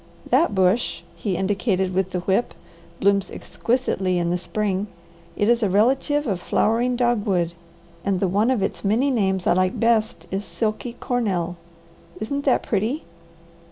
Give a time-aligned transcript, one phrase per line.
[0.31, 2.55] That bush," he indicated with the whip,
[2.99, 4.87] "blooms exquisitely in the spring.
[5.37, 7.53] It is a relative of flowering dogwood,
[8.03, 11.55] and the one of its many names I like best is silky cornel.
[12.19, 13.03] Isn't that pretty?"